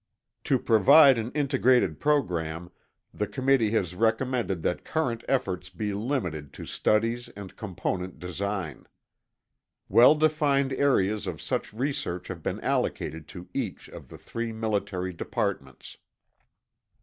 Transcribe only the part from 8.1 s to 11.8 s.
design. Well defined areas of such